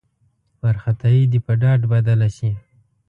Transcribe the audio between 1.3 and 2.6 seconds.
دې په ډاډ بدله شي.